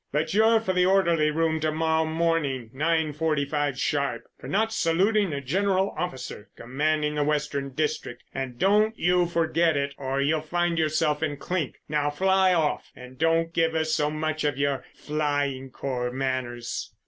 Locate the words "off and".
12.51-13.19